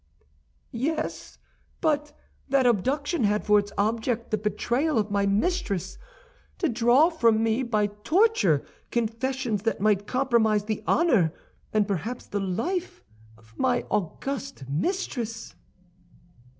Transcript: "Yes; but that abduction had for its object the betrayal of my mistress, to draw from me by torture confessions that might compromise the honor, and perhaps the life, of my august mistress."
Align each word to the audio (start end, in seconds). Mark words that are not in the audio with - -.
"Yes; 0.71 1.37
but 1.79 2.11
that 2.49 2.65
abduction 2.65 3.23
had 3.25 3.45
for 3.45 3.59
its 3.59 3.71
object 3.77 4.31
the 4.31 4.37
betrayal 4.39 4.97
of 4.97 5.11
my 5.11 5.27
mistress, 5.27 5.99
to 6.57 6.67
draw 6.67 7.11
from 7.11 7.43
me 7.43 7.61
by 7.61 7.85
torture 7.85 8.65
confessions 8.89 9.61
that 9.61 9.79
might 9.79 10.07
compromise 10.07 10.63
the 10.65 10.83
honor, 10.87 11.35
and 11.71 11.87
perhaps 11.87 12.25
the 12.25 12.39
life, 12.41 13.03
of 13.37 13.53
my 13.59 13.83
august 13.91 14.67
mistress." 14.67 15.53